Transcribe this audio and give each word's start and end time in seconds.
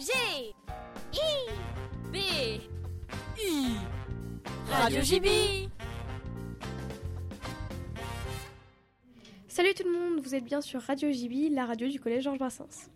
G 0.00 0.12
I 1.12 1.28
B 2.10 2.16
I 3.38 3.66
Radio 4.70 5.02
JB 5.02 5.26
Salut 9.46 9.74
tout 9.74 9.84
le 9.84 9.92
monde, 9.92 10.20
vous 10.22 10.34
êtes 10.34 10.44
bien 10.44 10.62
sur 10.62 10.80
Radio 10.80 11.12
JB, 11.12 11.52
la 11.52 11.66
radio 11.66 11.86
du 11.86 12.00
collège 12.00 12.24
Georges 12.24 12.38
Brassens. 12.38 12.88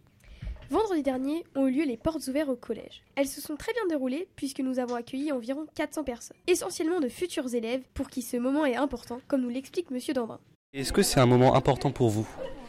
Vendredi 0.71 1.03
dernier 1.03 1.45
ont 1.55 1.67
eu 1.67 1.73
lieu 1.73 1.85
les 1.85 1.99
portes 1.99 2.27
ouvertes 2.27 2.49
au 2.49 2.57
collège. 2.57 3.03
Elles 3.17 3.29
se 3.29 3.43
sont 3.43 3.57
très 3.57 3.75
bien 3.75 3.87
déroulées 3.87 4.27
puisque 4.35 4.61
nous 4.61 4.79
avons 4.79 4.95
accueilli 4.95 5.31
environ 5.31 5.67
400 5.75 6.05
personnes, 6.05 6.39
essentiellement 6.47 7.01
de 7.01 7.09
futurs 7.11 7.55
élèves 7.55 7.83
pour 7.93 8.09
qui 8.09 8.23
ce 8.23 8.39
moment 8.39 8.65
est 8.65 8.77
important, 8.77 9.21
comme 9.29 9.43
nous 9.43 9.51
l'explique 9.51 9.91
Monsieur 9.91 10.15
Dandrin. 10.15 10.41
Est-ce 10.73 10.95
que 10.95 11.03
c'est 11.03 11.21
un 11.21 11.27
moment 11.27 11.55
important 11.55 11.91
pour 11.91 12.09
vous, 12.09 12.27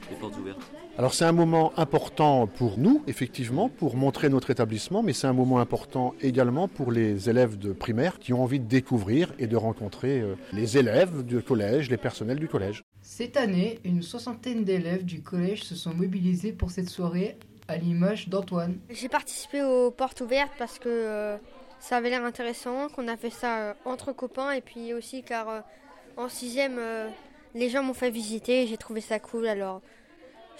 les 0.10 0.16
portes 0.18 0.38
ouvertes 0.38 0.60
Alors 0.98 1.14
c'est 1.14 1.26
un 1.26 1.32
moment 1.32 1.74
important 1.78 2.48
pour 2.48 2.78
nous, 2.78 3.04
effectivement, 3.08 3.70
pour 3.70 3.96
montrer 3.96 4.30
notre 4.30 4.52
établissement, 4.52 5.04
mais 5.04 5.14
c'est 5.14 5.28
un 5.28 5.34
moment 5.34 5.60
important 5.60 6.14
également 6.22 6.68
pour 6.68 6.92
les 6.92 7.30
élèves 7.30 7.58
de 7.58 7.74
primaire 7.74 8.20
qui 8.20 8.34
ont 8.34 8.44
envie 8.44 8.60
de 8.60 8.68
découvrir 8.68 9.34
et 9.40 9.48
de 9.48 9.58
rencontrer 9.58 10.22
euh, 10.22 10.36
les 10.54 10.78
élèves 10.78 11.24
du 11.24 11.42
collège, 11.42 11.90
les 11.90 11.98
personnels 11.98 12.40
du 12.40 12.48
collège. 12.48 12.84
Cette 13.02 13.38
année, 13.38 13.80
une 13.84 14.02
soixantaine 14.02 14.64
d'élèves 14.64 15.06
du 15.06 15.22
collège 15.22 15.64
se 15.64 15.76
sont 15.76 15.94
mobilisés 15.94 16.52
pour 16.52 16.72
cette 16.72 16.90
soirée 16.90 17.38
à 17.68 17.78
l'image 17.78 18.30
d'Antoine. 18.30 18.78
J'ai 18.90 19.10
participé 19.10 19.64
aux 19.64 19.92
portes 19.92 20.22
ouvertes 20.22 20.54
parce 20.58 20.80
que 20.80 20.90
euh, 20.90 21.38
ça 21.80 21.98
avait 21.98 22.10
l'air 22.10 22.24
intéressant, 22.24 22.90
qu'on 22.90 23.08
a 23.08 23.18
fait 23.18 23.30
ça 23.30 23.60
euh, 23.60 23.74
entre 23.86 24.12
copains 24.12 24.52
et 24.52 24.62
puis 24.62 24.94
aussi 24.94 25.24
car 25.24 25.50
euh, 25.50 25.62
en 26.18 26.30
sixième, 26.30 26.78
euh, 26.80 27.08
les 27.56 27.70
gens 27.70 27.82
m'ont 27.82 27.94
fait 27.94 28.12
visiter 28.12 28.64
et 28.64 28.68
j'ai 28.68 28.78
trouvé 28.78 29.02
ça 29.02 29.18
cool 29.18 29.48
alors 29.48 29.82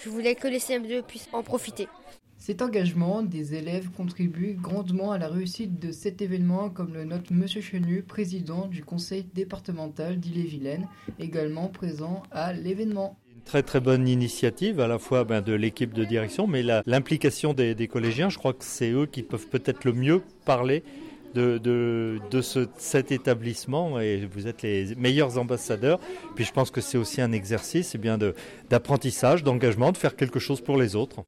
je 0.04 0.10
voulais 0.10 0.36
que 0.36 0.48
les 0.48 0.60
CM2 0.60 1.04
puissent 1.04 1.30
en 1.32 1.44
profiter. 1.44 1.88
Cet 2.38 2.62
engagement 2.62 3.22
des 3.22 3.56
élèves 3.56 3.90
contribue 3.92 4.58
grandement 4.60 5.12
à 5.12 5.18
la 5.18 5.30
réussite 5.30 5.80
de 5.80 5.92
cet 5.92 6.22
événement, 6.22 6.70
comme 6.70 6.94
le 6.94 7.06
note 7.06 7.32
Monsieur 7.32 7.62
Chenu, 7.62 8.04
président 8.04 8.68
du 8.68 8.84
conseil 8.84 9.26
départemental 9.34 10.20
d'Ille-et-Vilaine, 10.20 10.88
également 11.18 11.70
présent 11.70 12.24
à 12.32 12.52
l'événement. 12.52 13.18
Une 13.34 13.42
très 13.42 13.64
très 13.64 13.80
bonne 13.80 14.08
initiative 14.08 14.82
à 14.82 14.88
la 14.88 15.00
fois 15.00 15.24
ben, 15.24 15.42
de 15.42 15.54
l'équipe 15.54 15.94
de 15.94 16.04
direction, 16.04 16.46
mais 16.46 16.62
l'implication 16.86 17.54
des, 17.54 17.74
des 17.74 17.88
collégiens, 17.88 18.28
je 18.28 18.38
crois 18.38 18.54
que 18.54 18.66
c'est 18.66 18.92
eux 18.92 19.06
qui 19.06 19.24
peuvent 19.24 19.48
peut-être 19.48 19.86
le 19.86 19.94
mieux 19.94 20.22
parler 20.44 20.84
de, 21.36 22.42
ce, 22.42 22.68
cet 22.78 23.12
établissement 23.12 24.00
et 24.00 24.26
vous 24.26 24.48
êtes 24.48 24.62
les 24.62 24.96
meilleurs 24.96 25.38
ambassadeurs. 25.38 26.00
Puis 26.36 26.46
je 26.46 26.52
pense 26.52 26.72
que 26.72 26.82
c'est 26.82 26.98
aussi 26.98 27.22
un 27.22 27.32
exercice 27.32 27.96
eh 27.96 27.98
bien 27.98 28.18
d'apprentissage, 28.70 29.44
d'engagement, 29.44 29.92
de 29.92 29.98
faire 29.98 30.16
quelque 30.16 30.40
chose 30.40 30.62
pour 30.62 30.78
les 30.78 30.96
autres. 30.96 31.24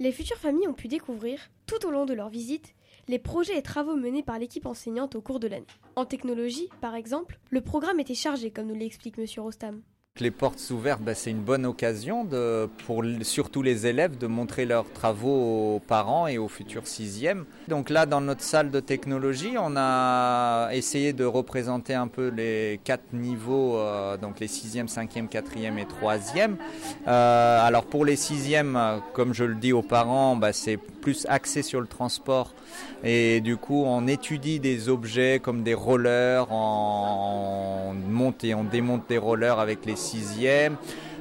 Les 0.00 0.12
futures 0.12 0.38
familles 0.38 0.68
ont 0.68 0.74
pu 0.74 0.88
découvrir, 0.88 1.38
tout 1.66 1.86
au 1.86 1.90
long 1.90 2.04
de 2.04 2.14
leur 2.14 2.28
visite, 2.28 2.74
les 3.06 3.18
projets 3.18 3.58
et 3.58 3.62
travaux 3.62 3.96
menés 3.96 4.22
par 4.22 4.38
l'équipe 4.38 4.66
enseignante 4.66 5.14
au 5.14 5.20
cours 5.20 5.38
de 5.38 5.46
l'année. 5.46 5.66
En 5.94 6.04
technologie, 6.04 6.68
par 6.80 6.94
exemple, 6.94 7.38
le 7.50 7.60
programme 7.60 8.00
était 8.00 8.14
chargé, 8.14 8.50
comme 8.50 8.66
nous 8.66 8.74
l'explique 8.74 9.18
Monsieur 9.18 9.42
Rostam. 9.42 9.82
Les 10.20 10.30
portes 10.30 10.70
ouvertes, 10.70 11.00
bah, 11.02 11.16
c'est 11.16 11.32
une 11.32 11.42
bonne 11.42 11.66
occasion 11.66 12.24
pour 12.86 13.02
surtout 13.22 13.62
les 13.62 13.88
élèves 13.88 14.16
de 14.16 14.28
montrer 14.28 14.64
leurs 14.64 14.88
travaux 14.92 15.74
aux 15.74 15.80
parents 15.80 16.28
et 16.28 16.38
aux 16.38 16.46
futurs 16.46 16.86
sixièmes. 16.86 17.46
Donc 17.66 17.90
là, 17.90 18.06
dans 18.06 18.20
notre 18.20 18.42
salle 18.42 18.70
de 18.70 18.78
technologie, 18.78 19.56
on 19.58 19.74
a 19.76 20.68
essayé 20.70 21.12
de 21.12 21.24
représenter 21.24 21.94
un 21.94 22.06
peu 22.06 22.28
les 22.28 22.78
quatre 22.84 23.12
niveaux, 23.12 23.76
euh, 23.78 24.16
donc 24.16 24.38
les 24.38 24.46
sixièmes, 24.46 24.86
cinquièmes, 24.86 25.26
quatrièmes 25.26 25.80
et 25.80 25.86
troisièmes. 25.86 26.58
Euh, 27.08 27.66
alors 27.66 27.84
pour 27.84 28.04
les 28.04 28.14
sixièmes, 28.14 28.78
comme 29.14 29.34
je 29.34 29.42
le 29.42 29.56
dis 29.56 29.72
aux 29.72 29.82
parents, 29.82 30.36
bah, 30.36 30.52
c'est 30.52 30.76
plus 30.76 31.26
axé 31.28 31.62
sur 31.62 31.80
le 31.80 31.88
transport 31.88 32.54
et 33.04 33.42
du 33.42 33.58
coup 33.58 33.84
on 33.84 34.06
étudie 34.06 34.58
des 34.58 34.88
objets 34.88 35.38
comme 35.38 35.62
des 35.62 35.74
rollers, 35.74 36.46
on 36.50 37.92
monte 38.08 38.42
et 38.44 38.54
on 38.54 38.64
démonte 38.64 39.06
des 39.08 39.18
rollers 39.18 39.58
avec 39.58 39.84
les 39.84 39.96
sixièmes. 40.04 40.76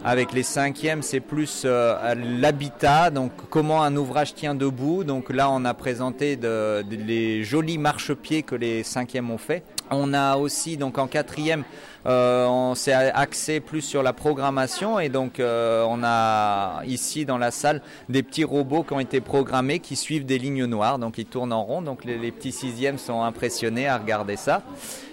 Avec 0.06 0.34
les 0.34 0.44
cinquièmes, 0.44 1.02
c'est 1.02 1.22
plus 1.22 1.62
euh, 1.64 2.14
l'habitat, 2.16 3.10
donc 3.10 3.32
comment 3.50 3.84
un 3.84 3.96
ouvrage 3.96 4.36
tient 4.36 4.54
debout. 4.54 5.06
Donc 5.06 5.30
là, 5.30 5.50
on 5.50 5.64
a 5.64 5.74
présenté 5.74 6.36
de- 6.36 6.82
de- 6.82 6.98
les 6.98 7.46
jolis 7.46 7.78
marchepieds 7.78 8.44
que 8.44 8.54
les 8.56 8.84
cinquièmes 8.84 9.32
ont 9.32 9.38
fait. 9.38 9.64
On 9.92 10.14
a 10.14 10.36
aussi, 10.36 10.76
donc 10.76 10.98
en 10.98 11.08
quatrième, 11.08 11.64
euh, 12.06 12.46
on 12.48 12.76
s'est 12.76 12.92
axé 12.94 13.62
plus 13.62 13.82
sur 13.82 14.04
la 14.04 14.12
programmation 14.12 15.00
et 15.00 15.08
donc 15.08 15.40
euh, 15.40 15.86
on 15.88 16.02
a 16.04 16.82
ici 16.86 17.24
dans 17.26 17.38
la 17.38 17.52
salle 17.52 17.82
des 18.10 18.24
petits 18.24 18.44
robots 18.44 18.84
qui 18.84 18.92
ont 18.94 19.00
été 19.00 19.22
programmés 19.22 19.80
qui 19.80 19.96
suivent 19.96 20.26
des 20.26 20.38
lignes 20.38 20.66
noires, 20.66 21.00
donc 21.00 21.18
ils 21.18 21.26
tournent 21.26 21.54
en 21.54 21.64
rond. 21.64 21.82
Donc 21.82 22.04
les, 22.04 22.18
les 22.18 22.32
petits 22.34 22.52
sixièmes 22.52 22.98
sont 22.98 23.24
impressionnés 23.24 23.88
à 23.88 23.98
regarder 23.98 24.36
ça. 24.36 24.64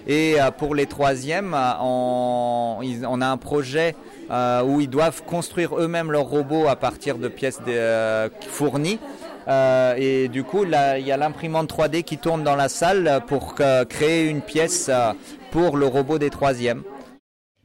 Et 0.05 0.41
euh, 0.41 0.51
pour 0.51 0.75
les 0.75 0.85
troisièmes, 0.87 1.53
euh, 1.53 1.71
on, 1.79 2.81
on 3.07 3.21
a 3.21 3.27
un 3.27 3.37
projet 3.37 3.95
euh, 4.31 4.63
où 4.63 4.79
ils 4.81 4.89
doivent 4.89 5.23
construire 5.25 5.77
eux-mêmes 5.77 6.11
leurs 6.11 6.25
robots 6.29 6.67
à 6.67 6.75
partir 6.75 7.17
de 7.17 7.27
pièces 7.27 7.59
de- 7.59 7.71
euh, 7.71 8.29
fournies. 8.47 8.99
Euh, 9.47 9.95
et 9.97 10.27
du 10.29 10.43
coup, 10.43 10.63
là, 10.63 10.97
il 10.99 11.05
y 11.05 11.11
a 11.11 11.17
l'imprimante 11.17 11.67
3D 11.69 12.03
qui 12.03 12.17
tourne 12.17 12.43
dans 12.43 12.55
la 12.55 12.69
salle 12.69 13.23
pour 13.27 13.55
créer 13.55 14.27
une 14.29 14.41
pièce 14.41 14.89
euh, 14.89 15.13
pour 15.51 15.77
le 15.77 15.85
robot 15.87 16.17
des 16.19 16.29
troisièmes. 16.29 16.83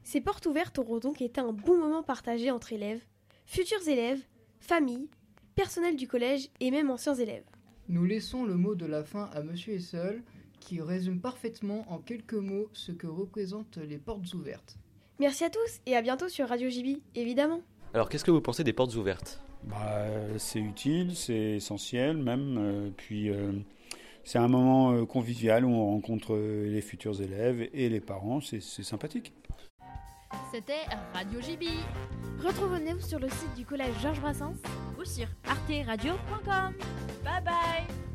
Ces 0.03 0.21
portes 0.21 0.47
ouvertes 0.47 0.79
auront 0.79 0.99
donc 0.99 1.21
été 1.21 1.41
un 1.41 1.53
bon 1.53 1.77
moment 1.79 2.03
partagé 2.03 2.51
entre 2.51 2.73
élèves, 2.73 3.01
futurs 3.45 3.87
élèves, 3.89 4.21
familles, 4.61 5.09
personnel 5.55 5.97
du 5.97 6.09
collège 6.09 6.49
et 6.61 6.71
même 6.71 6.91
anciens 6.91 7.15
élèves. 7.15 7.45
Nous 7.89 8.05
laissons 8.05 8.45
le 8.45 8.55
mot 8.57 8.75
de 8.75 8.87
la 8.87 9.05
fin 9.05 9.29
à 9.35 9.43
Monsieur 9.43 9.75
Essel, 9.75 10.23
qui 10.61 10.81
résume 10.81 11.21
parfaitement 11.21 11.85
en 11.89 11.99
quelques 11.99 12.35
mots 12.35 12.69
ce 12.73 12.91
que 12.93 13.07
représentent 13.07 13.79
les 13.79 13.99
portes 13.99 14.33
ouvertes. 14.35 14.77
Merci 15.19 15.45
à 15.45 15.51
tous 15.51 15.81
et 15.87 15.97
à 15.97 16.03
bientôt 16.03 16.29
sur 16.29 16.49
Radio 16.49 16.69
JB, 16.69 16.99
évidemment. 17.15 17.61
Alors 17.95 18.09
qu'est-ce 18.09 18.25
que 18.25 18.31
vous 18.31 18.41
pensez 18.41 18.65
des 18.65 18.73
portes 18.73 18.95
ouvertes? 18.97 19.41
Bah, 19.65 20.05
c'est 20.39 20.59
utile, 20.61 21.17
c'est 21.17 21.57
essentiel 21.57 22.17
même. 22.19 22.57
euh, 22.59 22.91
puis 22.97 23.31
euh, 23.31 23.53
c'est 24.25 24.39
un 24.39 24.49
moment 24.49 24.93
euh, 24.93 25.07
convivial 25.07 25.65
où 25.65 25.71
on 25.71 25.87
rencontre 25.93 26.35
euh, 26.35 26.69
les 26.69 26.83
futurs 26.83 27.21
élèves 27.23 27.69
et 27.73 27.89
les 27.89 28.01
parents. 28.01 28.41
C'est 28.41 28.61
c'est 28.61 28.83
sympathique. 28.83 29.33
C'était 30.53 30.85
Radio 31.15 31.41
JB 31.41 31.65
Retrouvez-nous 32.45 33.01
sur 33.01 33.19
le 33.19 33.29
site 33.31 33.55
du 33.57 33.65
collège 33.65 33.95
Georges 34.03 34.21
Brassens 34.21 34.55
ou 35.01 35.05
sur 35.05 35.27
arteradio.com. 35.49 36.75
Bye 37.25 37.43
bye 37.45 38.06